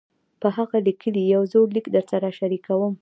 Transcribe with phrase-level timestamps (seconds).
[0.41, 2.93] پۀ هغه ليکلے يو زوړ ليک درسره شريکووم-